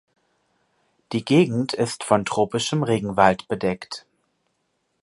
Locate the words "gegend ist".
1.23-2.03